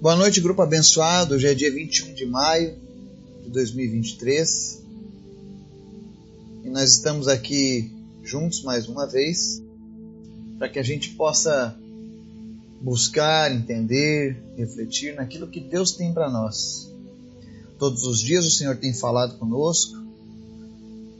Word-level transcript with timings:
Boa 0.00 0.16
noite, 0.16 0.40
grupo 0.40 0.62
abençoado. 0.62 1.34
Hoje 1.34 1.46
é 1.46 1.52
dia 1.52 1.70
21 1.70 2.14
de 2.14 2.24
maio 2.24 2.74
de 3.44 3.50
2023 3.50 4.82
e 6.64 6.70
nós 6.70 6.92
estamos 6.94 7.28
aqui 7.28 7.92
juntos 8.24 8.62
mais 8.62 8.88
uma 8.88 9.06
vez 9.06 9.62
para 10.58 10.70
que 10.70 10.78
a 10.78 10.82
gente 10.82 11.10
possa 11.10 11.76
buscar, 12.80 13.54
entender, 13.54 14.42
refletir 14.56 15.16
naquilo 15.16 15.46
que 15.46 15.60
Deus 15.60 15.92
tem 15.92 16.14
para 16.14 16.30
nós. 16.30 16.90
Todos 17.78 18.04
os 18.04 18.22
dias 18.22 18.46
o 18.46 18.50
Senhor 18.50 18.76
tem 18.76 18.94
falado 18.94 19.36
conosco 19.36 20.02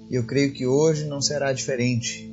e 0.08 0.14
eu 0.14 0.24
creio 0.24 0.54
que 0.54 0.66
hoje 0.66 1.04
não 1.04 1.20
será 1.20 1.52
diferente. 1.52 2.32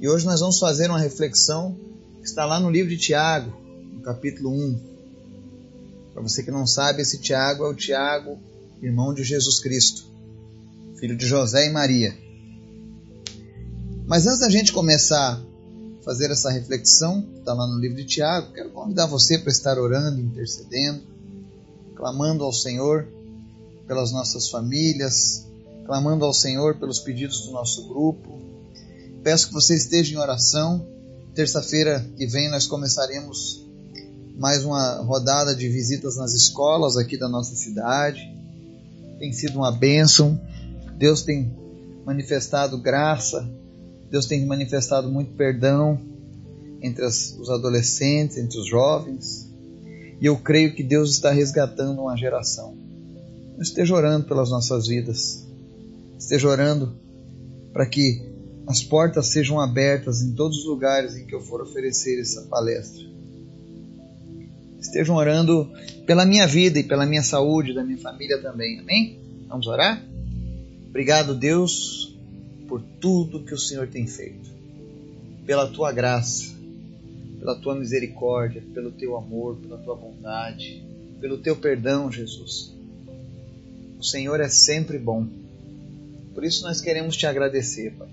E 0.00 0.08
hoje 0.08 0.24
nós 0.24 0.40
vamos 0.40 0.58
fazer 0.58 0.88
uma 0.88 0.98
reflexão 0.98 1.76
que 2.22 2.26
está 2.26 2.46
lá 2.46 2.58
no 2.58 2.70
livro 2.70 2.88
de 2.88 2.96
Tiago, 2.96 3.54
no 3.92 4.00
capítulo 4.00 4.48
1 4.48 4.93
para 6.14 6.22
você 6.22 6.44
que 6.44 6.50
não 6.52 6.64
sabe, 6.64 7.02
esse 7.02 7.18
Tiago 7.18 7.64
é 7.64 7.68
o 7.68 7.74
Tiago, 7.74 8.38
irmão 8.80 9.12
de 9.12 9.24
Jesus 9.24 9.58
Cristo, 9.58 10.06
filho 10.96 11.16
de 11.16 11.26
José 11.26 11.66
e 11.66 11.72
Maria. 11.72 12.16
Mas 14.06 14.24
antes 14.24 14.38
da 14.38 14.48
gente 14.48 14.72
começar 14.72 15.40
a 15.40 16.04
fazer 16.04 16.30
essa 16.30 16.50
reflexão, 16.50 17.26
está 17.36 17.52
lá 17.52 17.66
no 17.66 17.80
livro 17.80 17.96
de 17.96 18.04
Tiago, 18.04 18.52
quero 18.52 18.70
convidar 18.70 19.06
você 19.06 19.38
para 19.38 19.50
estar 19.50 19.76
orando, 19.76 20.20
intercedendo, 20.20 21.02
clamando 21.96 22.44
ao 22.44 22.52
Senhor 22.52 23.08
pelas 23.88 24.12
nossas 24.12 24.48
famílias, 24.48 25.44
clamando 25.84 26.24
ao 26.24 26.32
Senhor 26.32 26.76
pelos 26.76 27.00
pedidos 27.00 27.40
do 27.46 27.50
nosso 27.50 27.88
grupo. 27.88 28.40
Peço 29.24 29.48
que 29.48 29.54
você 29.54 29.74
esteja 29.74 30.14
em 30.14 30.18
oração. 30.18 30.86
Terça-feira 31.34 32.08
que 32.16 32.26
vem 32.26 32.48
nós 32.48 32.68
começaremos 32.68 33.63
mais 34.36 34.64
uma 34.64 34.96
rodada 34.96 35.54
de 35.54 35.68
visitas 35.68 36.16
nas 36.16 36.34
escolas 36.34 36.96
aqui 36.96 37.16
da 37.16 37.28
nossa 37.28 37.54
cidade. 37.54 38.20
Tem 39.18 39.32
sido 39.32 39.56
uma 39.56 39.70
bênção. 39.70 40.40
Deus 40.98 41.22
tem 41.22 41.52
manifestado 42.04 42.76
graça, 42.78 43.48
Deus 44.10 44.26
tem 44.26 44.44
manifestado 44.44 45.10
muito 45.10 45.32
perdão 45.34 45.98
entre 46.82 47.04
as, 47.04 47.36
os 47.38 47.48
adolescentes, 47.48 48.36
entre 48.36 48.58
os 48.58 48.66
jovens. 48.66 49.48
E 50.20 50.26
eu 50.26 50.36
creio 50.36 50.74
que 50.74 50.82
Deus 50.82 51.12
está 51.12 51.30
resgatando 51.30 52.02
uma 52.02 52.16
geração. 52.16 52.76
Esteja 53.58 53.94
orando 53.94 54.26
pelas 54.26 54.50
nossas 54.50 54.86
vidas. 54.86 55.46
Esteja 56.18 56.48
orando 56.48 56.94
para 57.72 57.86
que 57.86 58.22
as 58.66 58.82
portas 58.82 59.28
sejam 59.28 59.60
abertas 59.60 60.22
em 60.22 60.32
todos 60.32 60.58
os 60.58 60.64
lugares 60.64 61.16
em 61.16 61.24
que 61.24 61.34
eu 61.34 61.40
for 61.40 61.60
oferecer 61.60 62.20
essa 62.20 62.42
palestra 62.42 63.13
estejam 64.84 65.16
orando 65.16 65.70
pela 66.06 66.26
minha 66.26 66.46
vida 66.46 66.78
e 66.78 66.84
pela 66.84 67.06
minha 67.06 67.22
saúde, 67.22 67.72
da 67.72 67.82
minha 67.82 67.98
família 67.98 68.38
também. 68.40 68.78
Amém? 68.78 69.18
Vamos 69.48 69.66
orar? 69.66 70.02
Obrigado, 70.88 71.34
Deus, 71.34 72.14
por 72.68 72.82
tudo 73.00 73.42
que 73.42 73.54
o 73.54 73.58
Senhor 73.58 73.88
tem 73.88 74.06
feito, 74.06 74.50
pela 75.46 75.66
tua 75.66 75.90
graça, 75.90 76.52
pela 77.38 77.56
tua 77.56 77.74
misericórdia, 77.74 78.62
pelo 78.72 78.92
teu 78.92 79.16
amor, 79.16 79.56
pela 79.56 79.78
tua 79.78 79.96
bondade, 79.96 80.82
pelo 81.20 81.38
teu 81.38 81.56
perdão, 81.56 82.12
Jesus. 82.12 82.72
O 83.98 84.04
Senhor 84.04 84.38
é 84.40 84.48
sempre 84.48 84.98
bom. 84.98 85.26
Por 86.34 86.44
isso 86.44 86.62
nós 86.62 86.80
queremos 86.80 87.16
te 87.16 87.26
agradecer, 87.26 87.92
Pai. 87.92 88.08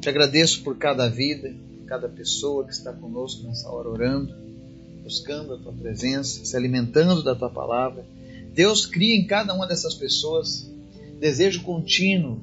Te 0.00 0.08
agradeço 0.08 0.62
por 0.62 0.76
cada 0.76 1.08
vida, 1.08 1.54
por 1.78 1.86
cada 1.86 2.08
pessoa 2.08 2.64
que 2.64 2.72
está 2.72 2.92
conosco 2.92 3.46
nessa 3.46 3.70
hora 3.70 3.88
orando 3.88 4.43
buscando 5.04 5.52
a 5.52 5.58
tua 5.58 5.72
presença, 5.72 6.42
se 6.44 6.56
alimentando 6.56 7.22
da 7.22 7.34
tua 7.34 7.50
palavra. 7.50 8.04
Deus 8.54 8.86
cria 8.86 9.14
em 9.14 9.26
cada 9.26 9.52
uma 9.52 9.66
dessas 9.66 9.94
pessoas 9.94 10.70
desejo 11.20 11.62
contínuo 11.62 12.40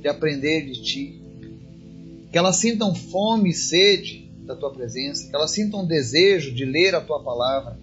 de 0.00 0.08
aprender 0.08 0.64
de 0.66 0.82
ti. 0.82 1.20
Que 2.30 2.38
elas 2.38 2.56
sintam 2.56 2.94
fome 2.94 3.50
e 3.50 3.54
sede 3.54 4.30
da 4.44 4.54
tua 4.54 4.72
presença, 4.72 5.28
que 5.28 5.34
elas 5.34 5.50
sintam 5.50 5.84
desejo 5.84 6.54
de 6.54 6.64
ler 6.64 6.94
a 6.94 7.00
tua 7.00 7.20
palavra. 7.20 7.76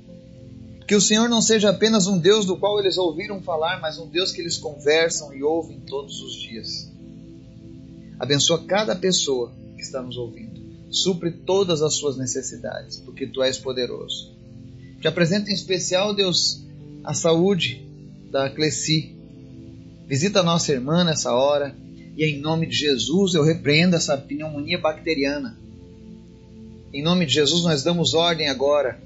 Que 0.87 0.95
o 0.95 1.01
Senhor 1.01 1.27
não 1.27 1.41
seja 1.41 1.69
apenas 1.69 2.07
um 2.07 2.17
Deus 2.17 2.45
do 2.45 2.57
qual 2.57 2.79
eles 2.79 2.97
ouviram 2.97 3.41
falar, 3.41 3.81
mas 3.81 3.97
um 3.97 4.07
Deus 4.07 4.31
que 4.31 4.39
eles 4.39 4.57
conversam 4.57 5.33
e 5.33 5.43
ouvem 5.43 5.79
todos 5.81 6.21
os 6.21 6.33
dias. 6.35 6.89
Abençoa 8.19 8.63
cada 8.63 8.95
pessoa 8.95 9.51
que 9.75 9.81
está 9.81 10.01
nos 10.01 10.15
ouvindo 10.15 10.52
supre 10.93 11.31
todas 11.31 11.81
as 11.81 11.95
suas 11.95 12.15
necessidades, 12.15 12.97
porque 12.97 13.25
tu 13.25 13.41
és 13.41 13.57
poderoso. 13.57 14.31
Te 15.01 15.07
apresento 15.07 15.49
em 15.49 15.53
especial, 15.53 16.13
Deus, 16.13 16.63
a 17.03 17.13
saúde 17.13 17.83
da 18.29 18.49
Cleci. 18.49 19.15
Visita 20.07 20.41
a 20.41 20.43
nossa 20.43 20.71
irmã 20.71 21.03
nessa 21.03 21.33
hora 21.33 21.75
e 22.15 22.23
em 22.23 22.39
nome 22.39 22.67
de 22.67 22.75
Jesus 22.75 23.33
eu 23.33 23.43
repreendo 23.43 23.95
essa 23.95 24.15
pneumonia 24.15 24.77
bacteriana. 24.77 25.57
Em 26.93 27.01
nome 27.01 27.25
de 27.25 27.33
Jesus 27.33 27.63
nós 27.63 27.83
damos 27.83 28.13
ordem 28.13 28.47
agora 28.47 29.01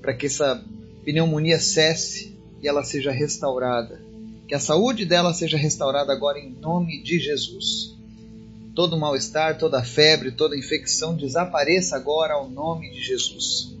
para 0.00 0.14
que 0.14 0.26
essa 0.26 0.62
pneumonia 1.04 1.58
cesse 1.58 2.38
e 2.62 2.68
ela 2.68 2.84
seja 2.84 3.10
restaurada. 3.10 4.00
Que 4.46 4.54
a 4.54 4.60
saúde 4.60 5.04
dela 5.04 5.34
seja 5.34 5.56
restaurada 5.56 6.12
agora 6.12 6.38
em 6.38 6.50
nome 6.50 7.02
de 7.02 7.18
Jesus 7.18 7.92
todo 8.74 8.98
mal-estar, 8.98 9.58
toda 9.58 9.82
febre, 9.84 10.32
toda 10.32 10.56
infecção 10.56 11.14
desapareça 11.14 11.96
agora 11.96 12.34
ao 12.34 12.48
nome 12.48 12.90
de 12.90 13.00
Jesus. 13.00 13.74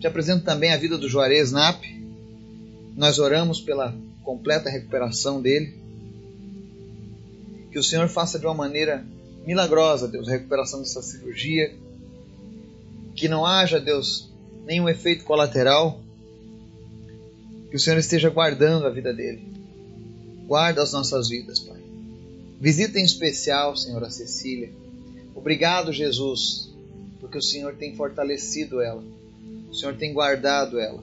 Te 0.00 0.06
apresento 0.06 0.44
também 0.44 0.72
a 0.72 0.76
vida 0.76 0.98
do 0.98 1.08
Juarez 1.08 1.52
Nap. 1.52 1.82
Nós 2.96 3.18
oramos 3.18 3.60
pela 3.60 3.94
completa 4.24 4.68
recuperação 4.68 5.40
dele. 5.40 5.80
Que 7.70 7.78
o 7.78 7.84
Senhor 7.84 8.08
faça 8.08 8.38
de 8.38 8.44
uma 8.44 8.54
maneira 8.54 9.06
milagrosa, 9.46 10.08
Deus, 10.08 10.28
a 10.28 10.32
recuperação 10.32 10.80
dessa 10.80 11.00
cirurgia. 11.00 11.72
Que 13.14 13.28
não 13.28 13.46
haja, 13.46 13.78
Deus, 13.78 14.28
nenhum 14.66 14.88
efeito 14.88 15.24
colateral. 15.24 16.00
Que 17.70 17.76
o 17.76 17.80
Senhor 17.80 17.98
esteja 17.98 18.28
guardando 18.28 18.86
a 18.86 18.90
vida 18.90 19.14
dele. 19.14 19.40
Guarda 20.46 20.82
as 20.82 20.92
nossas 20.92 21.28
vidas, 21.28 21.60
Pai. 21.60 21.80
Visita 22.62 23.00
em 23.00 23.04
especial, 23.04 23.76
Senhor, 23.76 24.04
a 24.04 24.08
Cecília. 24.08 24.72
Obrigado, 25.34 25.92
Jesus, 25.92 26.72
porque 27.18 27.36
o 27.36 27.42
Senhor 27.42 27.74
tem 27.74 27.96
fortalecido 27.96 28.80
ela, 28.80 29.02
o 29.68 29.74
Senhor 29.74 29.96
tem 29.96 30.12
guardado 30.12 30.78
ela. 30.78 31.02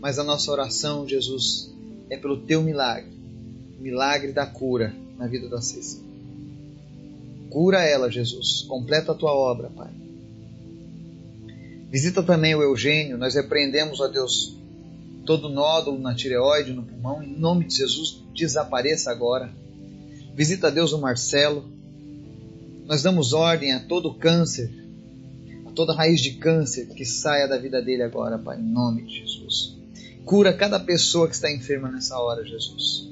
Mas 0.00 0.20
a 0.20 0.22
nossa 0.22 0.52
oração, 0.52 1.08
Jesus, 1.08 1.74
é 2.08 2.16
pelo 2.16 2.42
teu 2.42 2.62
milagre 2.62 3.10
milagre 3.80 4.30
da 4.30 4.46
cura 4.46 4.94
na 5.18 5.26
vida 5.26 5.48
da 5.48 5.60
Cecília. 5.60 6.06
Cura 7.50 7.82
ela, 7.82 8.08
Jesus. 8.08 8.62
Completa 8.62 9.10
a 9.10 9.14
tua 9.16 9.32
obra, 9.32 9.68
Pai. 9.70 9.90
Visita 11.90 12.22
também 12.22 12.54
o 12.54 12.62
Eugênio. 12.62 13.18
Nós 13.18 13.34
repreendemos, 13.34 14.00
ó 14.00 14.06
Deus, 14.06 14.56
todo 15.26 15.48
nódulo 15.48 15.98
na 15.98 16.14
tireoide, 16.14 16.72
no 16.72 16.84
pulmão. 16.84 17.24
Em 17.24 17.36
nome 17.36 17.64
de 17.64 17.74
Jesus, 17.74 18.22
desapareça 18.32 19.10
agora. 19.10 19.52
Visita 20.34 20.70
Deus 20.70 20.92
o 20.92 20.98
Marcelo. 20.98 21.64
Nós 22.86 23.02
damos 23.02 23.32
ordem 23.32 23.72
a 23.72 23.80
todo 23.80 24.14
câncer, 24.14 24.70
a 25.66 25.70
toda 25.70 25.94
raiz 25.94 26.20
de 26.20 26.32
câncer 26.32 26.88
que 26.88 27.04
saia 27.04 27.46
da 27.46 27.58
vida 27.58 27.82
dele 27.82 28.02
agora, 28.02 28.38
Pai, 28.38 28.58
em 28.58 28.62
nome 28.62 29.02
de 29.02 29.20
Jesus. 29.20 29.76
Cura 30.24 30.52
cada 30.52 30.80
pessoa 30.80 31.28
que 31.28 31.34
está 31.34 31.50
enferma 31.50 31.90
nessa 31.90 32.18
hora, 32.18 32.44
Jesus, 32.44 33.08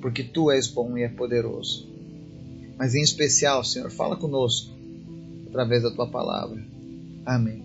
porque 0.00 0.22
tu 0.22 0.50
és 0.50 0.68
bom 0.68 0.96
e 0.98 1.02
é 1.02 1.08
poderoso. 1.08 1.88
Mas 2.76 2.94
em 2.94 3.02
especial, 3.02 3.64
Senhor, 3.64 3.90
fala 3.90 4.16
conosco 4.16 4.70
através 5.48 5.82
da 5.82 5.90
tua 5.90 6.08
palavra. 6.08 6.62
Amém. 7.24 7.62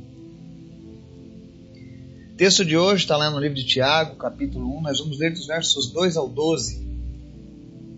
O 2.34 2.36
texto 2.38 2.64
de 2.64 2.78
hoje 2.78 3.04
está 3.04 3.18
lá 3.18 3.30
no 3.30 3.40
livro 3.40 3.56
de 3.56 3.66
Tiago, 3.66 4.16
capítulo 4.16 4.78
1. 4.78 4.82
Nós 4.82 5.00
vamos 5.00 5.20
ler 5.20 5.34
dos 5.34 5.48
versos 5.48 5.92
2 5.92 6.16
ao 6.16 6.30
12 6.30 6.89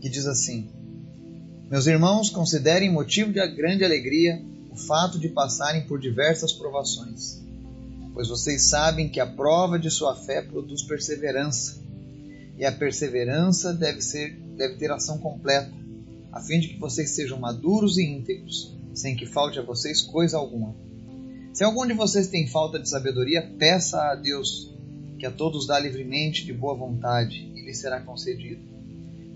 que 0.02 0.10
diz 0.10 0.26
assim: 0.26 0.68
Meus 1.70 1.86
irmãos, 1.88 2.30
considerem 2.30 2.92
motivo 2.92 3.32
de 3.32 3.48
grande 3.56 3.86
alegria 3.86 4.42
o 4.72 4.76
fato 4.76 5.20
de 5.20 5.30
passarem 5.30 5.86
por 5.86 6.00
diversas 6.00 6.52
provações, 6.52 7.42
pois 8.14 8.28
vocês 8.28 8.64
sabem 8.64 9.08
que 9.08 9.20
a 9.20 9.28
prova 9.28 9.78
de 9.78 9.92
sua 9.92 10.16
fé 10.16 10.42
produz 10.42 10.82
perseverança, 10.82 11.80
e 12.58 12.66
a 12.66 12.72
perseverança 12.72 13.74
deve, 13.74 14.02
ser, 14.02 14.38
deve 14.58 14.76
ter 14.76 14.92
ação 14.92 15.18
completa, 15.20 15.72
a 16.32 16.42
fim 16.42 16.60
de 16.60 16.70
que 16.70 16.80
vocês 16.80 17.12
sejam 17.12 17.40
maduros 17.40 17.98
e 17.98 18.04
íntegros, 18.04 18.76
sem 18.94 19.16
que 19.16 19.26
falte 19.26 19.60
a 19.60 19.64
vocês 19.64 20.02
coisa 20.02 20.38
alguma. 20.38 20.76
Se 21.54 21.64
algum 21.64 21.86
de 21.86 21.94
vocês 21.94 22.28
tem 22.28 22.48
falta 22.48 22.80
de 22.80 22.90
sabedoria, 22.90 23.42
peça 23.60 24.02
a 24.02 24.16
Deus, 24.16 24.74
que 25.20 25.26
a 25.26 25.32
todos 25.32 25.68
dá 25.68 25.78
livremente 25.78 26.46
de 26.46 26.54
boa 26.54 26.76
vontade, 26.76 27.52
e 27.56 27.62
lhe 27.62 27.74
será 27.74 28.00
concedido. 28.00 28.71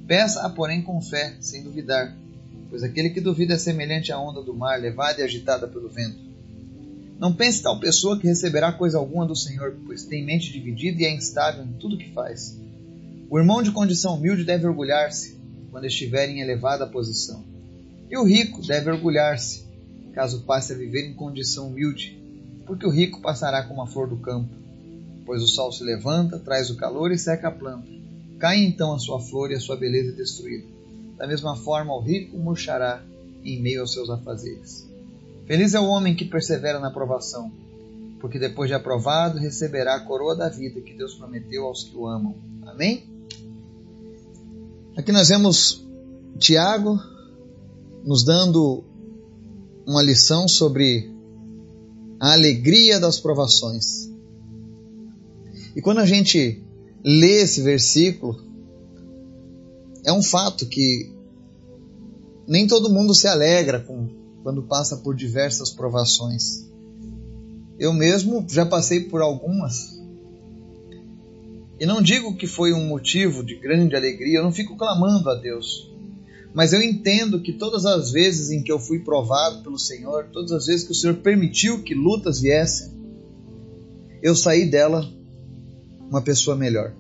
Peça-a, 0.08 0.50
porém, 0.50 0.82
com 0.82 1.02
fé, 1.02 1.36
sem 1.40 1.64
duvidar, 1.64 2.16
pois 2.70 2.84
aquele 2.84 3.10
que 3.10 3.22
duvida 3.22 3.56
é 3.56 3.58
semelhante 3.58 4.12
à 4.12 4.20
onda 4.20 4.42
do 4.42 4.54
mar, 4.54 4.80
levada 4.80 5.22
e 5.22 5.24
agitada 5.24 5.68
pelo 5.68 5.90
vento. 5.90 6.20
Não 7.18 7.34
pense 7.34 7.62
tal 7.62 7.80
pessoa 7.80 8.20
que 8.20 8.28
receberá 8.28 8.72
coisa 8.72 8.98
alguma 8.98 9.26
do 9.26 9.36
Senhor, 9.36 9.76
pois 9.86 10.04
tem 10.04 10.26
mente 10.26 10.52
dividida 10.52 11.02
e 11.02 11.06
é 11.06 11.14
instável 11.14 11.64
em 11.64 11.74
tudo 11.74 11.98
que 11.98 12.12
faz. 12.12 12.60
O 13.30 13.40
irmão 13.40 13.64
de 13.64 13.72
condição 13.72 14.16
humilde 14.16 14.44
deve 14.44 14.68
orgulhar-se 14.68 15.40
quando 15.72 15.86
estiver 15.86 16.30
em 16.30 16.42
elevada 16.42 16.86
posição. 16.86 17.44
E 18.10 18.18
o 18.18 18.24
rico 18.24 18.62
deve 18.62 18.92
orgulhar-se 18.92 19.66
caso 20.14 20.44
passe 20.44 20.72
a 20.72 20.78
viver 20.78 21.06
em 21.06 21.14
condição 21.14 21.68
humilde, 21.68 22.18
porque 22.66 22.86
o 22.86 22.90
rico 22.90 23.20
passará 23.22 23.64
como 23.64 23.82
a 23.82 23.88
flor 23.88 24.08
do 24.08 24.18
campo. 24.18 24.50
Pois 25.26 25.44
o 25.44 25.48
sol 25.48 25.72
se 25.72 25.84
levanta, 25.84 26.40
traz 26.40 26.70
o 26.70 26.78
calor 26.78 27.12
e 27.12 27.18
seca 27.18 27.50
a 27.50 27.52
planta. 27.52 27.90
Cai 28.40 28.64
então 28.64 28.94
a 28.94 29.00
sua 29.00 29.20
flor 29.20 29.52
e 29.52 29.56
a 29.56 29.60
sua 29.60 29.76
beleza 29.76 30.12
é 30.12 30.16
destruída. 30.16 30.68
Da 31.18 31.28
mesma 31.28 31.56
forma, 31.56 31.94
o 31.94 32.02
rico 32.02 32.38
murchará 32.38 33.04
em 33.44 33.62
meio 33.62 33.82
aos 33.82 33.94
seus 33.94 34.10
afazeres. 34.10 34.88
Feliz 35.46 35.74
é 35.74 35.80
o 35.80 35.86
homem 35.86 36.16
que 36.16 36.26
persevera 36.26 36.80
na 36.80 36.92
provação, 36.92 37.52
porque 38.20 38.40
depois 38.40 38.68
de 38.68 38.74
aprovado 38.74 39.38
receberá 39.38 39.96
a 39.96 40.00
coroa 40.00 40.36
da 40.36 40.50
vida 40.50 40.82
que 40.82 40.94
Deus 40.94 41.14
prometeu 41.14 41.66
aos 41.66 41.84
que 41.84 41.96
o 41.96 42.08
amam. 42.08 42.36
Amém? 42.66 43.04
Aqui 44.98 45.12
nós 45.12 45.30
vemos 45.30 45.86
Tiago 46.40 47.00
nos 48.04 48.24
dando 48.24 48.84
uma 49.86 50.02
lição 50.02 50.48
sobre 50.48 51.12
a 52.20 52.34
alegria 52.34 53.00
das 53.00 53.20
provações. 53.20 54.10
E 55.76 55.82
quando 55.82 56.00
a 56.00 56.06
gente 56.06 56.64
lê 57.06 57.44
esse 57.44 57.62
versículo, 57.62 58.42
é 60.04 60.12
um 60.12 60.24
fato 60.24 60.66
que 60.66 61.14
nem 62.48 62.66
todo 62.66 62.90
mundo 62.90 63.14
se 63.14 63.28
alegra 63.28 63.80
com, 63.80 64.10
quando 64.42 64.64
passa 64.64 64.98
por 64.98 65.16
diversas 65.16 65.70
provações. 65.70 66.66
Eu 67.78 67.94
mesmo 67.94 68.44
já 68.50 68.66
passei 68.66 69.02
por 69.02 69.22
algumas. 69.22 70.02
E 71.80 71.86
não 71.86 72.02
digo 72.02 72.36
que 72.36 72.48
foi 72.48 72.74
um 72.74 72.88
motivo 72.88 73.44
de 73.44 73.56
grande 73.56 73.96
alegria, 73.96 74.40
eu 74.40 74.44
não 74.44 74.52
fico 74.52 74.76
clamando 74.76 75.30
a 75.30 75.36
Deus. 75.36 75.94
Mas 76.54 76.74
eu 76.74 76.82
entendo 76.82 77.42
que 77.42 77.54
todas 77.54 77.86
as 77.86 78.12
vezes 78.12 78.50
em 78.50 78.64
que 78.64 78.72
eu 78.72 78.80
fui 78.80 79.00
provado 79.00 79.62
pelo 79.62 79.78
Senhor, 79.78 80.30
todas 80.32 80.52
as 80.52 80.66
vezes 80.66 80.86
que 80.86 80.92
o 80.92 80.96
Senhor 80.96 81.18
permitiu 81.18 81.84
que 81.84 81.94
lutas 81.94 82.40
viessem, 82.40 82.92
eu 84.24 84.36
saí 84.36 84.66
dela 84.66 85.08
uma 86.10 86.22
pessoa 86.22 86.56
melhor. 86.56 86.94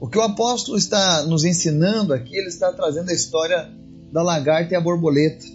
O 0.00 0.08
que 0.08 0.18
o 0.18 0.22
apóstolo 0.22 0.76
está 0.76 1.22
nos 1.24 1.44
ensinando 1.44 2.12
aqui, 2.12 2.36
ele 2.36 2.48
está 2.48 2.72
trazendo 2.72 3.10
a 3.10 3.14
história 3.14 3.70
da 4.12 4.22
lagarta 4.22 4.74
e 4.74 4.76
a 4.76 4.80
borboleta. 4.80 5.46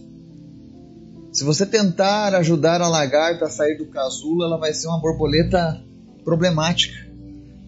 Se 1.31 1.44
você 1.44 1.66
tentar 1.66 2.36
ajudar 2.36 2.81
a 2.81 2.88
lagarta 2.88 3.46
a 3.46 3.50
sair 3.50 3.78
do 3.78 3.86
casulo, 3.86 4.44
ela 4.44 4.58
vai 4.58 4.74
ser 4.74 4.88
uma 4.88 5.00
borboleta 5.00 5.81
problemática. 6.24 6.96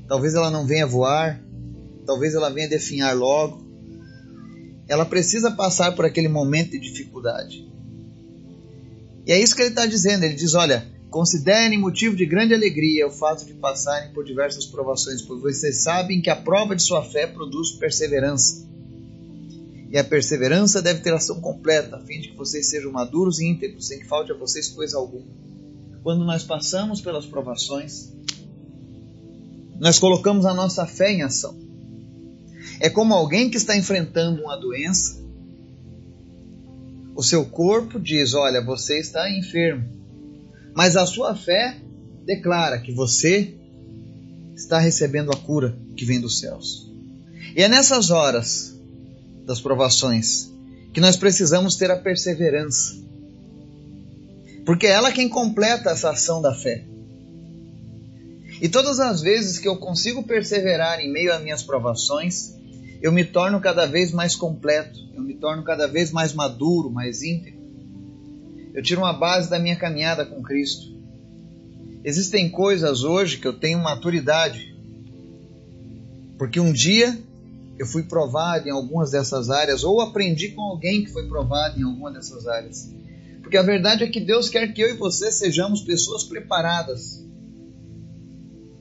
Talvez 0.07 0.33
ela 0.33 0.49
não 0.49 0.65
venha 0.65 0.85
voar, 0.85 1.41
talvez 2.05 2.35
ela 2.35 2.49
venha 2.49 2.67
definhar 2.67 3.15
logo, 3.15 3.63
ela 4.87 5.05
precisa 5.05 5.51
passar 5.51 5.95
por 5.95 6.05
aquele 6.05 6.27
momento 6.27 6.71
de 6.71 6.79
dificuldade. 6.79 7.71
E 9.25 9.31
é 9.31 9.39
isso 9.39 9.55
que 9.55 9.61
ele 9.61 9.69
está 9.69 9.85
dizendo. 9.85 10.23
Ele 10.23 10.35
diz: 10.35 10.53
olha, 10.53 10.85
considerem 11.13 11.77
motivo 11.77 12.15
de 12.15 12.25
grande 12.25 12.55
alegria 12.55 13.05
o 13.05 13.11
fato 13.11 13.45
de 13.45 13.53
passarem 13.53 14.11
por 14.13 14.25
diversas 14.25 14.65
provações, 14.65 15.21
pois 15.21 15.41
vocês 15.41 15.83
sabem 15.83 16.19
que 16.19 16.29
a 16.31 16.35
prova 16.35 16.75
de 16.75 16.81
sua 16.81 17.03
fé 17.03 17.27
produz 17.27 17.73
perseverança. 17.73 18.67
E 19.91 19.97
a 19.99 20.03
perseverança 20.03 20.81
deve 20.81 21.01
ter 21.01 21.13
ação 21.13 21.39
completa, 21.39 21.97
a 21.97 21.99
fim 21.99 22.19
de 22.19 22.29
que 22.29 22.35
vocês 22.35 22.67
sejam 22.67 22.91
maduros 22.91 23.39
e 23.39 23.45
íntegros, 23.45 23.85
sem 23.85 23.99
que 23.99 24.07
falte 24.07 24.31
a 24.31 24.35
vocês 24.35 24.69
coisa 24.69 24.97
alguma. 24.97 25.27
Quando 26.01 26.25
nós 26.25 26.43
passamos 26.43 26.99
pelas 26.99 27.27
provações, 27.27 28.11
nós 29.79 29.99
colocamos 29.99 30.47
a 30.47 30.53
nossa 30.55 30.87
fé 30.87 31.11
em 31.11 31.21
ação. 31.21 31.55
É 32.79 32.89
como 32.89 33.13
alguém 33.13 33.51
que 33.51 33.57
está 33.57 33.77
enfrentando 33.77 34.41
uma 34.41 34.57
doença. 34.57 35.23
O 37.15 37.21
seu 37.21 37.45
corpo 37.45 37.99
diz: 37.99 38.33
Olha, 38.33 38.65
você 38.65 38.99
está 38.99 39.29
enfermo. 39.29 40.02
Mas 40.73 40.95
a 40.95 41.05
sua 41.05 41.35
fé 41.35 41.77
declara 42.25 42.79
que 42.79 42.91
você 42.91 43.53
está 44.55 44.79
recebendo 44.79 45.31
a 45.31 45.35
cura 45.35 45.77
que 45.95 46.05
vem 46.05 46.19
dos 46.19 46.39
céus. 46.39 46.91
E 47.55 47.61
é 47.61 47.67
nessas 47.67 48.09
horas 48.09 48.79
das 49.45 49.59
provações 49.61 50.51
que 50.93 51.01
nós 51.01 51.17
precisamos 51.17 51.75
ter 51.75 51.91
a 51.91 51.97
perseverança. 51.97 52.95
Porque 54.65 54.87
é 54.87 54.91
ela 54.91 55.11
quem 55.11 55.27
completa 55.27 55.89
essa 55.89 56.11
ação 56.11 56.41
da 56.41 56.53
fé. 56.53 56.85
E 58.61 58.69
todas 58.69 58.99
as 58.99 59.21
vezes 59.21 59.59
que 59.59 59.67
eu 59.67 59.75
consigo 59.77 60.23
perseverar 60.23 60.99
em 60.99 61.11
meio 61.11 61.33
às 61.33 61.43
minhas 61.43 61.61
provações, 61.63 62.53
eu 63.01 63.11
me 63.11 63.25
torno 63.25 63.59
cada 63.59 63.85
vez 63.85 64.11
mais 64.13 64.35
completo, 64.35 64.99
eu 65.13 65.21
me 65.21 65.33
torno 65.33 65.63
cada 65.63 65.87
vez 65.87 66.11
mais 66.11 66.31
maduro, 66.31 66.89
mais 66.89 67.21
íntegro. 67.21 67.52
Eu 68.73 68.81
tiro 68.81 69.01
uma 69.01 69.13
base 69.13 69.49
da 69.49 69.59
minha 69.59 69.75
caminhada 69.75 70.25
com 70.25 70.41
Cristo. 70.41 70.91
Existem 72.03 72.49
coisas 72.49 73.03
hoje 73.03 73.37
que 73.37 73.47
eu 73.47 73.53
tenho 73.53 73.79
maturidade, 73.79 74.75
porque 76.37 76.59
um 76.59 76.73
dia 76.73 77.17
eu 77.77 77.85
fui 77.85 78.03
provado 78.03 78.67
em 78.67 78.71
algumas 78.71 79.11
dessas 79.11 79.49
áreas, 79.49 79.83
ou 79.83 80.01
aprendi 80.01 80.49
com 80.49 80.61
alguém 80.61 81.03
que 81.03 81.11
foi 81.11 81.27
provado 81.27 81.79
em 81.79 81.83
alguma 81.83 82.11
dessas 82.11 82.47
áreas. 82.47 82.91
Porque 83.41 83.57
a 83.57 83.61
verdade 83.61 84.03
é 84.03 84.07
que 84.07 84.19
Deus 84.19 84.49
quer 84.49 84.73
que 84.73 84.81
eu 84.81 84.89
e 84.89 84.97
você 84.97 85.31
sejamos 85.31 85.81
pessoas 85.81 86.23
preparadas 86.23 87.23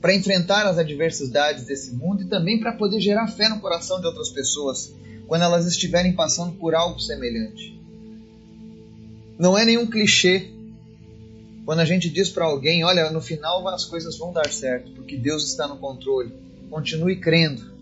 para 0.01 0.15
enfrentar 0.15 0.65
as 0.65 0.77
adversidades 0.77 1.65
desse 1.65 1.95
mundo 1.95 2.23
e 2.23 2.27
também 2.27 2.59
para 2.59 2.73
poder 2.73 2.99
gerar 2.99 3.27
fé 3.27 3.47
no 3.47 3.61
coração 3.61 4.01
de 4.01 4.07
outras 4.07 4.29
pessoas 4.29 4.93
quando 5.27 5.43
elas 5.43 5.65
estiverem 5.65 6.13
passando 6.13 6.53
por 6.57 6.75
algo 6.75 6.99
semelhante. 6.99 7.82
Não 9.37 9.57
é 9.57 9.65
nenhum 9.65 9.87
clichê 9.87 10.49
quando 11.65 11.79
a 11.79 11.85
gente 11.85 12.09
diz 12.09 12.29
para 12.29 12.45
alguém: 12.45 12.83
olha, 12.83 13.09
no 13.09 13.21
final 13.21 13.67
as 13.67 13.85
coisas 13.85 14.17
vão 14.17 14.31
dar 14.31 14.51
certo, 14.51 14.91
porque 14.91 15.17
Deus 15.17 15.47
está 15.47 15.67
no 15.67 15.77
controle. 15.77 16.31
Continue 16.69 17.19
crendo. 17.19 17.73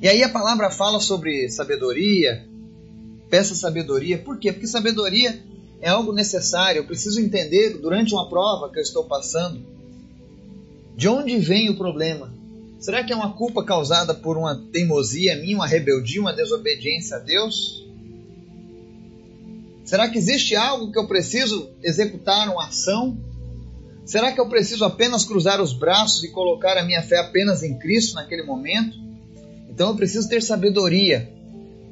E 0.00 0.08
aí 0.08 0.22
a 0.22 0.28
palavra 0.28 0.70
fala 0.70 1.00
sobre 1.00 1.48
sabedoria, 1.48 2.46
peça 3.30 3.54
sabedoria. 3.54 4.18
Por 4.18 4.38
quê? 4.38 4.52
Porque 4.52 4.66
sabedoria 4.66 5.42
é 5.80 5.88
algo 5.88 6.12
necessário. 6.12 6.80
Eu 6.80 6.86
preciso 6.86 7.20
entender 7.20 7.78
durante 7.78 8.12
uma 8.12 8.28
prova 8.28 8.70
que 8.70 8.78
eu 8.78 8.82
estou 8.82 9.04
passando 9.04 9.60
de 10.96 11.08
onde 11.08 11.38
vem 11.38 11.70
o 11.70 11.76
problema. 11.76 12.32
Será 12.78 13.02
que 13.02 13.12
é 13.12 13.16
uma 13.16 13.32
culpa 13.32 13.64
causada 13.64 14.12
por 14.14 14.36
uma 14.36 14.54
teimosia 14.70 15.36
minha, 15.36 15.56
uma 15.56 15.66
rebeldia, 15.66 16.20
uma 16.20 16.34
desobediência 16.34 17.16
a 17.16 17.20
Deus? 17.20 17.83
Será 19.84 20.08
que 20.08 20.18
existe 20.18 20.56
algo 20.56 20.90
que 20.90 20.98
eu 20.98 21.06
preciso 21.06 21.70
executar 21.82 22.48
uma 22.48 22.66
ação? 22.66 23.18
Será 24.04 24.32
que 24.32 24.40
eu 24.40 24.48
preciso 24.48 24.84
apenas 24.84 25.24
cruzar 25.24 25.60
os 25.60 25.72
braços 25.72 26.24
e 26.24 26.28
colocar 26.28 26.76
a 26.78 26.84
minha 26.84 27.02
fé 27.02 27.18
apenas 27.18 27.62
em 27.62 27.78
Cristo 27.78 28.14
naquele 28.14 28.42
momento? 28.42 28.96
Então 29.68 29.90
eu 29.90 29.96
preciso 29.96 30.28
ter 30.28 30.42
sabedoria 30.42 31.30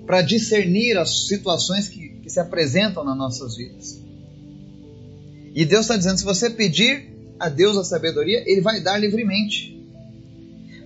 para 0.06 0.22
discernir 0.22 0.96
as 0.98 1.26
situações 1.28 1.88
que 1.88 2.12
que 2.22 2.30
se 2.30 2.40
apresentam 2.40 3.04
nas 3.04 3.16
nossas 3.16 3.56
vidas. 3.56 4.00
E 5.54 5.64
Deus 5.64 5.82
está 5.82 5.96
dizendo: 5.96 6.18
se 6.18 6.24
você 6.24 6.48
pedir 6.48 7.10
a 7.38 7.48
Deus 7.48 7.76
a 7.76 7.84
sabedoria, 7.84 8.42
Ele 8.46 8.60
vai 8.60 8.80
dar 8.80 8.96
livremente. 8.96 9.76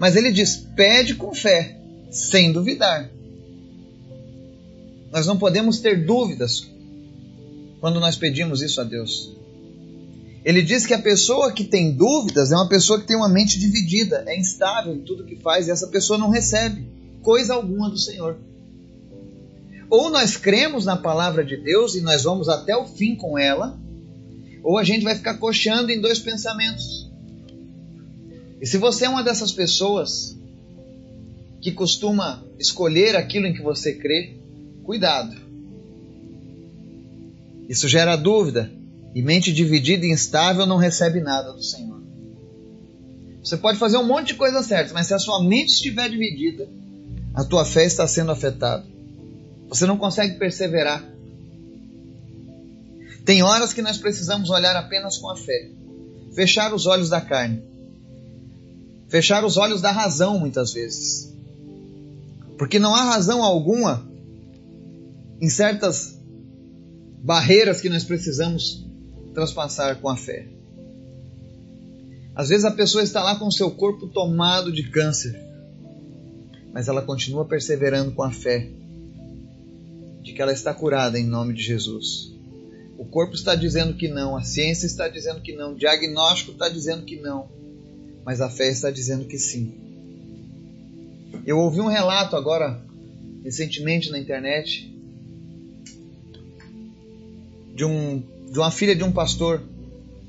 Mas 0.00 0.16
Ele 0.16 0.32
diz: 0.32 0.56
pede 0.75 1.14
com 1.14 1.34
fé, 1.34 1.78
sem 2.10 2.52
duvidar. 2.52 3.10
Nós 5.12 5.26
não 5.26 5.38
podemos 5.38 5.78
ter 5.78 6.04
dúvidas 6.04 6.66
quando 7.87 8.00
nós 8.00 8.16
pedimos 8.16 8.62
isso 8.62 8.81
a 8.81 8.85
Deus. 8.85 9.31
Ele 10.45 10.61
diz 10.61 10.85
que 10.85 10.93
a 10.93 10.99
pessoa 10.99 11.52
que 11.52 11.62
tem 11.62 11.93
dúvidas 11.93 12.50
é 12.50 12.57
uma 12.57 12.69
pessoa 12.69 13.00
que 13.00 13.07
tem 13.07 13.16
uma 13.16 13.28
mente 13.28 13.61
dividida, 13.61 14.25
é 14.26 14.37
instável 14.37 14.93
em 14.93 15.02
tudo 15.02 15.23
que 15.23 15.37
faz 15.37 15.69
e 15.69 15.71
essa 15.71 15.87
pessoa 15.87 16.19
não 16.19 16.28
recebe 16.28 16.85
coisa 17.23 17.55
alguma 17.55 17.88
do 17.88 17.97
Senhor. 17.97 18.38
Ou 19.88 20.11
nós 20.11 20.37
cremos 20.37 20.85
na 20.85 20.97
palavra 20.97 21.45
de 21.45 21.57
Deus 21.57 21.95
e 21.95 22.00
nós 22.00 22.25
vamos 22.25 22.49
até 22.49 22.76
o 22.76 22.88
fim 22.88 23.14
com 23.14 23.38
ela, 23.38 23.78
ou 24.64 24.78
a 24.78 24.83
gente 24.83 25.05
vai 25.05 25.14
ficar 25.14 25.35
coxando 25.35 25.93
em 25.93 26.00
dois 26.00 26.19
pensamentos. 26.19 27.09
E 28.61 28.66
se 28.66 28.78
você 28.78 29.05
é 29.05 29.09
uma 29.09 29.23
dessas 29.23 29.52
pessoas 29.52 30.37
que 31.61 31.71
costuma 31.71 32.43
escolher 32.59 33.14
aquilo 33.14 33.47
em 33.47 33.55
que 33.55 33.62
você 33.62 33.95
crê, 33.95 34.35
cuidado. 34.83 35.45
Isso 37.68 37.88
gera 37.88 38.16
dúvida, 38.16 38.70
e 39.14 39.23
mente 39.23 39.52
dividida 39.52 40.04
e 40.04 40.12
instável 40.12 40.66
não 40.66 40.76
recebe 40.76 41.20
nada 41.20 41.52
do 41.52 41.62
Senhor. 41.62 42.02
Você 43.42 43.56
pode 43.56 43.78
fazer 43.78 43.96
um 43.96 44.06
monte 44.06 44.28
de 44.28 44.35
coisas 44.35 44.66
certas, 44.66 44.92
mas 44.92 45.06
se 45.06 45.14
a 45.14 45.18
sua 45.18 45.42
mente 45.42 45.70
estiver 45.70 46.11
dividida, 46.11 46.68
a 47.32 47.44
tua 47.44 47.64
fé 47.64 47.85
está 47.85 48.06
sendo 48.06 48.32
afetada. 48.32 48.85
Você 49.68 49.87
não 49.87 49.96
consegue 49.96 50.35
perseverar. 50.35 51.04
Tem 53.25 53.42
horas 53.42 53.73
que 53.73 53.82
nós 53.82 53.99
precisamos 53.99 54.50
olhar 54.50 54.76
apenas 54.76 55.16
com 55.16 55.30
a 55.30 55.37
fé, 55.37 55.70
fechar 56.35 56.75
os 56.75 56.87
olhos 56.87 57.08
da 57.08 57.20
carne, 57.20 57.62
fechar 59.08 59.44
os 59.44 59.56
olhos 59.56 59.80
da 59.80 59.90
razão 59.90 60.38
muitas 60.38 60.73
vezes. 60.73 61.32
Porque 62.58 62.78
não 62.78 62.94
há 62.94 63.02
razão 63.02 63.42
alguma 63.42 64.06
em 65.40 65.49
certas 65.49 66.15
barreiras 67.26 67.80
que 67.80 67.88
nós 67.88 68.04
precisamos 68.04 68.87
transpassar 69.35 69.97
com 69.97 70.09
a 70.09 70.16
fé. 70.16 70.47
Às 72.37 72.50
vezes 72.50 72.64
a 72.64 72.71
pessoa 72.71 73.02
está 73.02 73.21
lá 73.21 73.37
com 73.37 73.49
o 73.49 73.52
seu 73.52 73.68
corpo 73.73 74.06
tomado 74.06 74.71
de 74.71 74.88
câncer, 74.90 75.37
mas 76.73 76.87
ela 76.87 77.02
continua 77.02 77.45
perseverando 77.45 78.12
com 78.12 78.23
a 78.23 78.30
fé 78.30 78.71
de 80.23 80.33
que 80.33 80.40
ela 80.40 80.52
está 80.52 80.73
curada 80.73 81.18
em 81.18 81.26
nome 81.26 81.52
de 81.52 81.64
Jesus. 81.64 82.33
O 82.97 83.04
corpo 83.04 83.35
está 83.35 83.56
dizendo 83.56 83.95
que 83.95 84.06
não, 84.06 84.37
a 84.37 84.45
ciência 84.45 84.87
está 84.87 85.09
dizendo 85.09 85.40
que 85.40 85.52
não, 85.56 85.73
o 85.73 85.76
diagnóstico 85.76 86.52
está 86.52 86.68
dizendo 86.68 87.04
que 87.04 87.16
não, 87.16 87.49
mas 88.25 88.40
a 88.40 88.49
fé 88.49 88.71
está 88.71 88.88
dizendo 88.88 89.25
que 89.25 89.37
sim. 89.37 89.75
Eu 91.45 91.59
ouvi 91.59 91.80
um 91.80 91.88
relato 91.88 92.37
agora, 92.37 92.80
recentemente 93.42 94.12
na 94.12 94.18
internet, 94.18 94.95
de, 97.76 97.85
um, 97.85 98.23
de 98.50 98.59
uma 98.59 98.71
filha 98.71 98.97
de 98.97 99.04
um 99.04 99.12
pastor, 99.12 99.62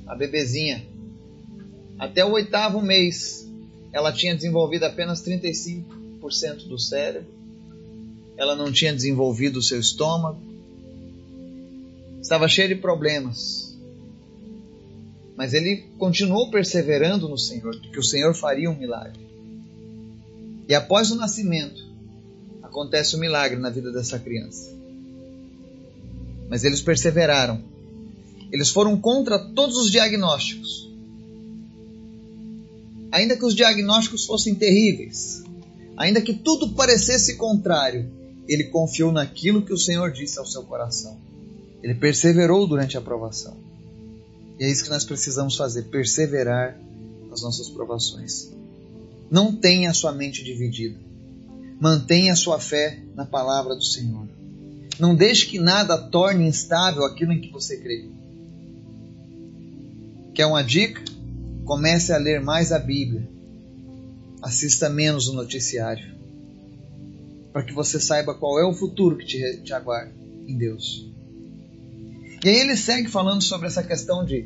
a 0.05 0.13
bebezinha. 0.13 0.85
Até 1.97 2.23
o 2.25 2.33
oitavo 2.33 2.81
mês, 2.81 3.49
ela 3.93 4.11
tinha 4.11 4.35
desenvolvido 4.35 4.83
apenas 4.83 5.23
35% 5.23 6.67
do 6.67 6.77
cérebro, 6.77 7.29
ela 8.35 8.55
não 8.55 8.71
tinha 8.71 8.93
desenvolvido 8.93 9.59
o 9.59 9.63
seu 9.63 9.79
estômago, 9.79 10.39
estava 12.21 12.49
cheio 12.49 12.67
de 12.67 12.75
problemas. 12.75 13.75
Mas 15.37 15.53
ele 15.53 15.85
continuou 15.97 16.51
perseverando 16.51 17.29
no 17.29 17.37
Senhor, 17.37 17.79
que 17.79 17.99
o 17.99 18.03
Senhor 18.03 18.35
faria 18.35 18.69
um 18.69 18.75
milagre. 18.75 19.25
E 20.67 20.75
após 20.75 21.11
o 21.11 21.15
nascimento, 21.15 21.81
acontece 22.61 23.15
um 23.15 23.19
milagre 23.19 23.57
na 23.57 23.69
vida 23.69 23.91
dessa 23.91 24.19
criança. 24.19 24.76
Mas 26.49 26.63
eles 26.63 26.81
perseveraram. 26.81 27.61
Eles 28.51 28.69
foram 28.69 28.99
contra 28.99 29.37
todos 29.37 29.77
os 29.77 29.91
diagnósticos. 29.91 30.89
Ainda 33.11 33.35
que 33.35 33.45
os 33.45 33.55
diagnósticos 33.55 34.25
fossem 34.25 34.55
terríveis, 34.55 35.43
ainda 35.95 36.21
que 36.21 36.33
tudo 36.33 36.69
parecesse 36.69 37.35
contrário, 37.35 38.09
ele 38.47 38.65
confiou 38.65 39.11
naquilo 39.11 39.61
que 39.61 39.73
o 39.73 39.77
Senhor 39.77 40.11
disse 40.11 40.39
ao 40.39 40.45
seu 40.45 40.63
coração. 40.63 41.17
Ele 41.83 41.95
perseverou 41.95 42.65
durante 42.67 42.97
a 42.97 43.01
provação. 43.01 43.57
E 44.59 44.63
é 44.63 44.71
isso 44.71 44.83
que 44.83 44.89
nós 44.89 45.05
precisamos 45.05 45.55
fazer: 45.55 45.83
perseverar 45.83 46.79
nas 47.29 47.41
nossas 47.41 47.69
provações. 47.69 48.51
Não 49.29 49.53
tenha 49.53 49.91
a 49.91 49.93
sua 49.93 50.11
mente 50.11 50.43
dividida. 50.43 50.97
Mantenha 51.79 52.33
a 52.33 52.35
sua 52.35 52.59
fé 52.59 52.99
na 53.13 53.25
palavra 53.25 53.75
do 53.75 53.83
Senhor. 53.83 54.27
Não 54.99 55.15
deixe 55.15 55.45
que 55.45 55.59
nada 55.59 55.97
torne 55.97 56.47
instável 56.47 57.05
aquilo 57.05 57.31
em 57.31 57.41
que 57.41 57.51
você 57.51 57.77
crê. 57.77 58.09
Quer 60.33 60.45
uma 60.45 60.63
dica? 60.63 61.01
Comece 61.65 62.13
a 62.13 62.17
ler 62.17 62.41
mais 62.41 62.71
a 62.71 62.79
Bíblia. 62.79 63.27
Assista 64.41 64.89
menos 64.89 65.27
o 65.27 65.33
noticiário. 65.33 66.15
Para 67.51 67.63
que 67.63 67.73
você 67.73 67.99
saiba 67.99 68.33
qual 68.33 68.59
é 68.59 68.65
o 68.65 68.73
futuro 68.73 69.17
que 69.17 69.25
te, 69.25 69.61
te 69.63 69.73
aguarda 69.73 70.13
em 70.47 70.57
Deus. 70.57 71.05
E 72.43 72.49
aí 72.49 72.59
ele 72.59 72.75
segue 72.75 73.09
falando 73.09 73.41
sobre 73.41 73.67
essa 73.67 73.83
questão 73.83 74.23
de, 74.23 74.45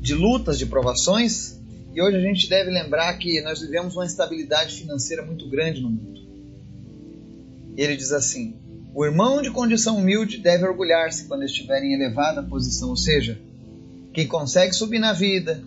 de 0.00 0.14
lutas, 0.14 0.58
de 0.58 0.66
provações, 0.66 1.56
e 1.96 2.02
hoje 2.02 2.16
a 2.18 2.20
gente 2.20 2.46
deve 2.46 2.70
lembrar 2.70 3.16
que 3.16 3.40
nós 3.40 3.60
vivemos 3.60 3.96
uma 3.96 4.04
instabilidade 4.04 4.74
financeira 4.74 5.24
muito 5.24 5.48
grande 5.48 5.80
no 5.80 5.88
mundo. 5.88 6.20
E 7.74 7.80
ele 7.80 7.96
diz 7.96 8.12
assim: 8.12 8.54
o 8.96 9.04
irmão 9.04 9.42
de 9.42 9.50
condição 9.50 9.98
humilde 9.98 10.38
deve 10.38 10.64
orgulhar-se 10.64 11.26
quando 11.26 11.44
estiver 11.44 11.82
em 11.82 11.92
elevada 11.92 12.42
posição, 12.42 12.88
ou 12.88 12.96
seja, 12.96 13.38
quem 14.14 14.26
consegue 14.26 14.72
subir 14.72 14.98
na 14.98 15.12
vida, 15.12 15.62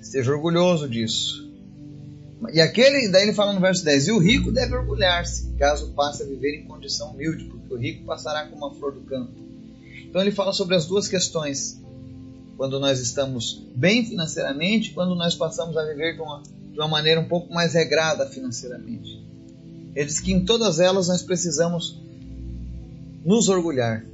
esteja 0.00 0.32
orgulhoso 0.32 0.88
disso. 0.88 1.48
E 2.52 2.60
aquele, 2.60 3.06
daí 3.08 3.22
ele 3.22 3.32
fala 3.32 3.52
no 3.52 3.60
verso 3.60 3.84
10: 3.84 4.08
E 4.08 4.10
o 4.10 4.18
rico 4.18 4.50
deve 4.50 4.74
orgulhar-se, 4.74 5.52
caso 5.52 5.92
passe 5.92 6.24
a 6.24 6.26
viver 6.26 6.58
em 6.58 6.64
condição 6.64 7.12
humilde, 7.12 7.44
porque 7.44 7.72
o 7.72 7.78
rico 7.78 8.04
passará 8.04 8.48
como 8.48 8.66
uma 8.66 8.74
flor 8.74 8.90
do 8.90 9.02
campo. 9.02 9.30
Então 10.04 10.20
ele 10.20 10.32
fala 10.32 10.52
sobre 10.52 10.74
as 10.74 10.86
duas 10.86 11.06
questões. 11.06 11.80
Quando 12.56 12.80
nós 12.80 12.98
estamos 12.98 13.64
bem 13.76 14.04
financeiramente, 14.04 14.90
quando 14.90 15.14
nós 15.14 15.36
passamos 15.36 15.76
a 15.76 15.84
viver 15.84 16.16
de 16.16 16.20
uma, 16.20 16.42
de 16.42 16.80
uma 16.80 16.88
maneira 16.88 17.20
um 17.20 17.28
pouco 17.28 17.54
mais 17.54 17.74
regrada 17.74 18.26
financeiramente. 18.26 19.24
Ele 19.94 20.06
diz 20.06 20.18
que 20.18 20.32
em 20.32 20.44
todas 20.44 20.80
elas 20.80 21.06
nós 21.06 21.22
precisamos 21.22 22.02
nos 23.24 23.48
orgulhar. 23.48 24.04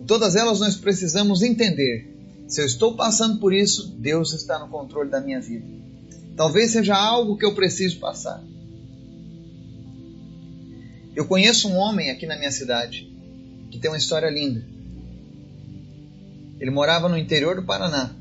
Em 0.00 0.04
todas 0.04 0.36
elas 0.36 0.60
nós 0.60 0.76
precisamos 0.76 1.42
entender: 1.42 2.44
se 2.46 2.60
eu 2.60 2.66
estou 2.66 2.94
passando 2.94 3.38
por 3.38 3.52
isso, 3.52 3.88
Deus 3.98 4.32
está 4.32 4.58
no 4.58 4.68
controle 4.68 5.10
da 5.10 5.20
minha 5.20 5.40
vida. 5.40 5.66
Talvez 6.36 6.72
seja 6.72 6.96
algo 6.96 7.36
que 7.36 7.44
eu 7.44 7.54
preciso 7.54 7.98
passar. 7.98 8.42
Eu 11.16 11.26
conheço 11.26 11.68
um 11.68 11.76
homem 11.76 12.10
aqui 12.10 12.26
na 12.26 12.38
minha 12.38 12.52
cidade 12.52 13.12
que 13.70 13.78
tem 13.78 13.90
uma 13.90 13.98
história 13.98 14.30
linda. 14.30 14.64
Ele 16.60 16.70
morava 16.70 17.08
no 17.08 17.18
interior 17.18 17.56
do 17.56 17.64
Paraná, 17.64 18.14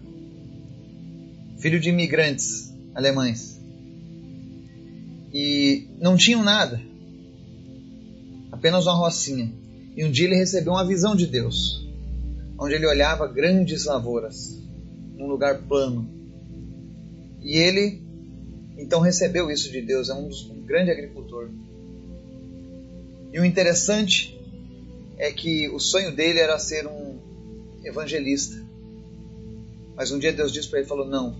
filho 1.60 1.80
de 1.80 1.90
imigrantes 1.90 2.74
alemães. 2.94 3.60
E 5.34 5.88
não 6.00 6.16
tinham 6.16 6.44
nada, 6.44 6.82
apenas 8.58 8.88
uma 8.88 8.96
rocinha. 8.96 9.54
E 9.96 10.04
um 10.04 10.12
dia 10.12 10.26
ele 10.26 10.36
recebeu 10.36 10.74
uma 10.74 10.86
visão 10.86 11.16
de 11.16 11.28
Deus, 11.28 11.88
onde 12.58 12.74
ele 12.74 12.88
olhava 12.88 13.28
grandes 13.28 13.86
lavouras, 13.86 14.60
num 15.16 15.28
lugar 15.28 15.62
plano. 15.64 16.10
E 17.42 17.56
ele 17.56 18.02
então 18.78 19.00
recebeu 19.00 19.50
isso 19.50 19.72
de 19.72 19.82
Deus, 19.82 20.10
é 20.10 20.14
um, 20.14 20.30
um 20.52 20.62
grande 20.62 20.92
agricultor. 20.92 21.50
E 23.32 23.40
o 23.40 23.46
interessante 23.46 24.40
é 25.18 25.32
que 25.32 25.70
o 25.70 25.80
sonho 25.80 26.16
dele 26.16 26.40
era 26.40 26.58
ser 26.60 26.86
um 26.88 27.18
evangelista. 27.84 28.64
Mas 29.96 30.12
um 30.12 30.20
dia 30.20 30.32
Deus 30.34 30.52
disse 30.52 30.70
para 30.70 30.80
ele, 30.80 30.88
falou, 30.88 31.08
não, 31.08 31.36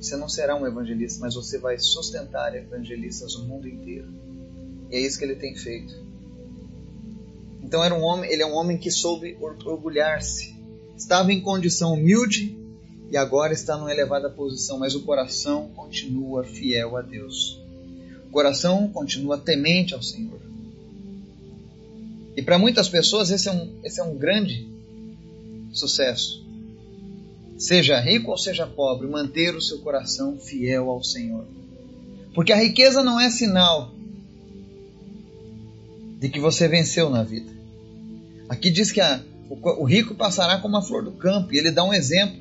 você 0.00 0.16
não 0.16 0.28
será 0.28 0.56
um 0.56 0.66
evangelista, 0.66 1.20
mas 1.20 1.34
você 1.34 1.58
vai 1.58 1.78
sustentar 1.78 2.54
evangelistas 2.54 3.36
no 3.36 3.44
mundo 3.44 3.68
inteiro. 3.68 4.08
E 4.90 4.96
é 4.96 5.00
isso 5.00 5.18
que 5.18 5.24
ele 5.24 5.36
tem 5.36 5.54
feito. 5.54 6.11
Então 7.72 7.82
era 7.82 7.94
um 7.94 8.02
homem, 8.02 8.30
ele 8.30 8.42
é 8.42 8.46
um 8.46 8.52
homem 8.52 8.76
que 8.76 8.90
soube 8.90 9.34
orgulhar-se. 9.40 10.54
Estava 10.94 11.32
em 11.32 11.40
condição 11.40 11.94
humilde 11.94 12.54
e 13.10 13.16
agora 13.16 13.54
está 13.54 13.78
numa 13.78 13.90
elevada 13.90 14.28
posição, 14.28 14.78
mas 14.78 14.94
o 14.94 15.00
coração 15.00 15.70
continua 15.74 16.44
fiel 16.44 16.98
a 16.98 17.00
Deus. 17.00 17.58
O 18.26 18.30
coração 18.30 18.88
continua 18.88 19.38
temente 19.38 19.94
ao 19.94 20.02
Senhor. 20.02 20.38
E 22.36 22.42
para 22.42 22.58
muitas 22.58 22.90
pessoas 22.90 23.30
esse 23.30 23.48
é, 23.48 23.52
um, 23.52 23.72
esse 23.82 23.98
é 23.98 24.04
um 24.04 24.18
grande 24.18 24.68
sucesso. 25.72 26.44
Seja 27.56 27.98
rico 27.98 28.32
ou 28.32 28.36
seja 28.36 28.66
pobre, 28.66 29.08
manter 29.08 29.56
o 29.56 29.62
seu 29.62 29.78
coração 29.78 30.36
fiel 30.36 30.90
ao 30.90 31.02
Senhor. 31.02 31.46
Porque 32.34 32.52
a 32.52 32.56
riqueza 32.56 33.02
não 33.02 33.18
é 33.18 33.30
sinal 33.30 33.94
de 36.20 36.28
que 36.28 36.38
você 36.38 36.68
venceu 36.68 37.08
na 37.08 37.22
vida. 37.22 37.61
Aqui 38.52 38.70
diz 38.70 38.92
que 38.92 39.00
a, 39.00 39.18
o, 39.48 39.82
o 39.82 39.84
rico 39.84 40.14
passará 40.14 40.58
como 40.58 40.76
a 40.76 40.82
flor 40.82 41.02
do 41.02 41.12
campo, 41.12 41.54
e 41.54 41.58
ele 41.58 41.70
dá 41.70 41.82
um 41.82 41.94
exemplo: 41.94 42.36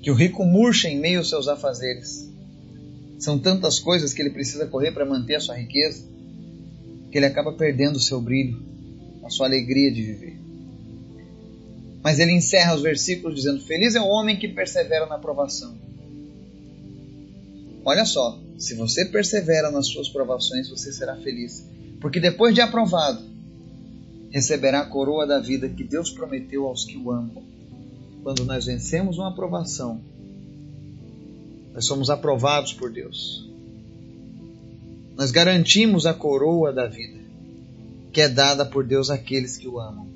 que 0.00 0.10
o 0.10 0.14
rico 0.14 0.42
murcha 0.42 0.88
em 0.88 0.98
meio 0.98 1.18
aos 1.18 1.28
seus 1.28 1.48
afazeres. 1.48 2.26
São 3.18 3.38
tantas 3.38 3.78
coisas 3.78 4.14
que 4.14 4.22
ele 4.22 4.30
precisa 4.30 4.66
correr 4.66 4.92
para 4.92 5.04
manter 5.04 5.34
a 5.34 5.40
sua 5.40 5.54
riqueza 5.54 6.08
que 7.12 7.18
ele 7.18 7.26
acaba 7.26 7.52
perdendo 7.52 7.96
o 7.96 8.00
seu 8.00 8.22
brilho, 8.22 8.58
a 9.22 9.28
sua 9.28 9.46
alegria 9.46 9.92
de 9.92 10.00
viver. 10.00 10.38
Mas 12.02 12.18
ele 12.18 12.32
encerra 12.32 12.74
os 12.74 12.80
versículos 12.80 13.36
dizendo: 13.36 13.60
Feliz 13.60 13.94
é 13.94 14.00
o 14.00 14.08
homem 14.08 14.38
que 14.38 14.48
persevera 14.48 15.04
na 15.04 15.18
provação. 15.18 15.76
Olha 17.84 18.06
só, 18.06 18.40
se 18.56 18.74
você 18.74 19.04
persevera 19.04 19.70
nas 19.70 19.88
suas 19.88 20.08
provações, 20.08 20.70
você 20.70 20.90
será 20.90 21.16
feliz, 21.16 21.68
porque 22.00 22.18
depois 22.18 22.54
de 22.54 22.62
aprovado, 22.62 23.28
receberá 24.30 24.80
a 24.80 24.86
coroa 24.86 25.26
da 25.26 25.38
vida 25.38 25.68
que 25.68 25.84
Deus 25.84 26.10
prometeu 26.10 26.66
aos 26.66 26.84
que 26.84 26.96
o 26.96 27.10
amam. 27.10 27.42
Quando 28.22 28.44
nós 28.44 28.66
vencemos 28.66 29.18
uma 29.18 29.28
aprovação, 29.28 30.00
nós 31.72 31.84
somos 31.84 32.10
aprovados 32.10 32.72
por 32.72 32.90
Deus 32.90 33.50
nós 35.20 35.30
garantimos 35.30 36.06
a 36.06 36.14
coroa 36.14 36.72
da 36.72 36.86
vida, 36.86 37.20
que 38.10 38.22
é 38.22 38.28
dada 38.28 38.64
por 38.64 38.86
Deus 38.86 39.10
àqueles 39.10 39.58
que 39.58 39.68
o 39.68 39.78
amam. 39.78 40.08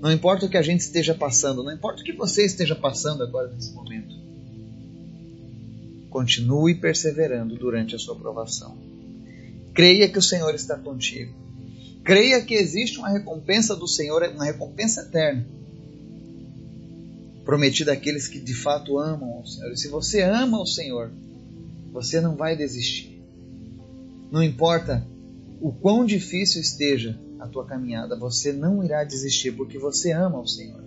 Não 0.00 0.10
importa 0.10 0.46
o 0.46 0.48
que 0.48 0.56
a 0.56 0.62
gente 0.62 0.80
esteja 0.80 1.14
passando, 1.14 1.62
não 1.62 1.74
importa 1.74 2.00
o 2.00 2.04
que 2.04 2.14
você 2.14 2.46
esteja 2.46 2.74
passando 2.74 3.22
agora 3.22 3.48
nesse 3.48 3.74
momento. 3.74 4.16
Continue 6.08 6.74
perseverando 6.76 7.54
durante 7.56 7.94
a 7.94 7.98
sua 7.98 8.16
provação. 8.16 8.78
Creia 9.74 10.08
que 10.08 10.18
o 10.18 10.22
Senhor 10.22 10.54
está 10.54 10.78
contigo. 10.78 11.34
Creia 12.06 12.40
que 12.40 12.54
existe 12.54 12.98
uma 12.98 13.08
recompensa 13.08 13.74
do 13.74 13.88
Senhor, 13.88 14.22
uma 14.32 14.44
recompensa 14.44 15.00
eterna, 15.00 15.44
prometida 17.44 17.92
àqueles 17.92 18.28
que 18.28 18.38
de 18.38 18.54
fato 18.54 18.96
amam 18.96 19.40
o 19.40 19.44
Senhor. 19.44 19.72
E 19.72 19.76
se 19.76 19.88
você 19.88 20.22
ama 20.22 20.62
o 20.62 20.66
Senhor, 20.66 21.10
você 21.92 22.20
não 22.20 22.36
vai 22.36 22.56
desistir. 22.56 23.20
Não 24.30 24.40
importa 24.40 25.04
o 25.60 25.72
quão 25.72 26.06
difícil 26.06 26.60
esteja 26.60 27.18
a 27.40 27.48
tua 27.48 27.66
caminhada, 27.66 28.16
você 28.16 28.52
não 28.52 28.84
irá 28.84 29.02
desistir 29.02 29.50
porque 29.50 29.76
você 29.76 30.12
ama 30.12 30.38
o 30.38 30.46
Senhor. 30.46 30.84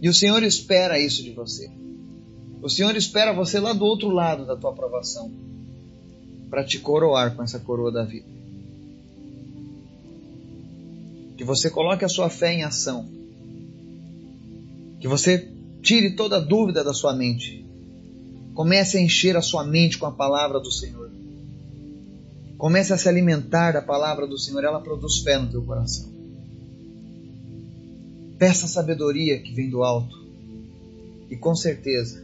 E 0.00 0.08
o 0.08 0.14
Senhor 0.14 0.44
espera 0.44 0.96
isso 0.96 1.24
de 1.24 1.32
você. 1.32 1.68
O 2.62 2.68
Senhor 2.68 2.96
espera 2.96 3.32
você 3.32 3.58
lá 3.58 3.72
do 3.72 3.84
outro 3.84 4.10
lado 4.10 4.46
da 4.46 4.56
tua 4.56 4.70
aprovação 4.70 5.28
para 6.48 6.62
te 6.62 6.78
coroar 6.78 7.34
com 7.34 7.42
essa 7.42 7.58
coroa 7.58 7.90
da 7.90 8.04
vida. 8.04 8.37
Que 11.38 11.44
você 11.44 11.70
coloque 11.70 12.04
a 12.04 12.08
sua 12.08 12.28
fé 12.28 12.52
em 12.52 12.64
ação. 12.64 13.08
Que 15.00 15.08
você 15.08 15.50
tire 15.80 16.16
toda 16.16 16.40
dúvida 16.40 16.84
da 16.84 16.92
sua 16.92 17.14
mente. 17.14 17.64
Comece 18.52 18.98
a 18.98 19.00
encher 19.00 19.36
a 19.36 19.40
sua 19.40 19.64
mente 19.64 19.96
com 19.96 20.04
a 20.04 20.12
palavra 20.12 20.58
do 20.58 20.70
Senhor. 20.70 21.10
Comece 22.58 22.92
a 22.92 22.98
se 22.98 23.08
alimentar 23.08 23.70
da 23.70 23.80
palavra 23.80 24.26
do 24.26 24.36
Senhor, 24.36 24.64
ela 24.64 24.80
produz 24.80 25.20
fé 25.20 25.38
no 25.38 25.48
teu 25.48 25.62
coração. 25.62 26.12
Peça 28.36 28.66
a 28.66 28.68
sabedoria 28.68 29.40
que 29.40 29.54
vem 29.54 29.70
do 29.70 29.84
alto. 29.84 30.16
E 31.30 31.36
com 31.36 31.54
certeza, 31.54 32.20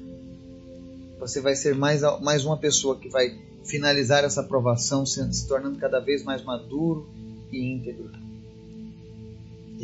você 1.20 1.40
vai 1.40 1.54
ser 1.54 1.76
mais, 1.76 2.02
mais 2.20 2.44
uma 2.44 2.56
pessoa 2.56 2.98
que 2.98 3.08
vai 3.08 3.38
finalizar 3.64 4.24
essa 4.24 4.40
aprovação 4.40 5.06
se, 5.06 5.32
se 5.32 5.46
tornando 5.46 5.78
cada 5.78 6.00
vez 6.00 6.24
mais 6.24 6.42
maduro 6.42 7.08
e 7.52 7.72
íntegro. 7.72 8.23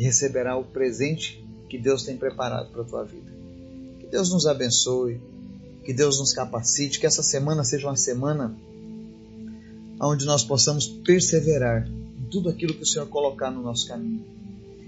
E 0.01 0.03
receberá 0.03 0.57
o 0.57 0.63
presente 0.63 1.45
que 1.69 1.77
Deus 1.77 2.01
tem 2.01 2.17
preparado 2.17 2.71
para 2.71 2.81
a 2.81 2.85
tua 2.85 3.03
vida. 3.03 3.31
Que 3.99 4.07
Deus 4.07 4.31
nos 4.31 4.47
abençoe, 4.47 5.21
que 5.85 5.93
Deus 5.93 6.17
nos 6.17 6.33
capacite, 6.33 6.99
que 6.99 7.05
essa 7.05 7.21
semana 7.21 7.63
seja 7.63 7.85
uma 7.85 7.95
semana 7.95 8.57
onde 10.01 10.25
nós 10.25 10.43
possamos 10.43 10.87
perseverar 10.87 11.87
em 11.87 12.25
tudo 12.31 12.49
aquilo 12.49 12.73
que 12.73 12.81
o 12.81 12.85
Senhor 12.85 13.07
colocar 13.09 13.51
no 13.51 13.61
nosso 13.61 13.87
caminho. 13.87 14.25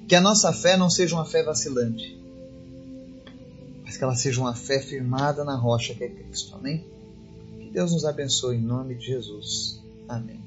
Que 0.08 0.16
a 0.16 0.22
nossa 0.22 0.52
fé 0.52 0.76
não 0.76 0.90
seja 0.90 1.14
uma 1.14 1.26
fé 1.26 1.44
vacilante, 1.44 2.20
mas 3.86 3.96
que 3.96 4.04
ela 4.04 4.16
seja 4.16 4.42
uma 4.42 4.56
fé 4.56 4.80
firmada 4.80 5.44
na 5.44 5.56
rocha 5.56 5.94
que 5.94 6.06
é 6.06 6.10
Cristo. 6.10 6.56
Amém? 6.56 6.84
Que 7.60 7.70
Deus 7.70 7.92
nos 7.92 8.04
abençoe 8.04 8.58
em 8.58 8.62
nome 8.62 8.96
de 8.96 9.06
Jesus. 9.06 9.80
Amém. 10.10 10.42